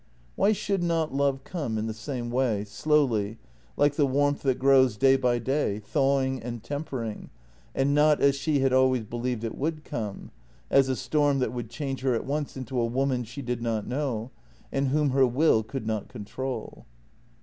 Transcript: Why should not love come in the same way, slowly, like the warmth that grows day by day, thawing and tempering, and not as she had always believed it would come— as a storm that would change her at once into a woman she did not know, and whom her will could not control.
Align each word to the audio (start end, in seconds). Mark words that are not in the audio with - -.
Why 0.35 0.51
should 0.51 0.81
not 0.81 1.13
love 1.13 1.43
come 1.43 1.77
in 1.77 1.85
the 1.85 1.93
same 1.93 2.31
way, 2.31 2.63
slowly, 2.63 3.37
like 3.77 3.97
the 3.97 4.07
warmth 4.07 4.41
that 4.41 4.57
grows 4.57 4.97
day 4.97 5.15
by 5.15 5.37
day, 5.37 5.77
thawing 5.77 6.41
and 6.41 6.63
tempering, 6.63 7.29
and 7.75 7.93
not 7.93 8.19
as 8.19 8.35
she 8.35 8.61
had 8.61 8.73
always 8.73 9.03
believed 9.03 9.43
it 9.43 9.55
would 9.59 9.83
come— 9.83 10.31
as 10.71 10.89
a 10.89 10.95
storm 10.95 11.37
that 11.37 11.53
would 11.53 11.69
change 11.69 12.01
her 12.01 12.15
at 12.15 12.25
once 12.25 12.57
into 12.57 12.79
a 12.81 12.85
woman 12.87 13.23
she 13.25 13.43
did 13.43 13.61
not 13.61 13.85
know, 13.85 14.31
and 14.71 14.87
whom 14.87 15.11
her 15.11 15.27
will 15.27 15.61
could 15.61 15.85
not 15.85 16.07
control. 16.07 16.87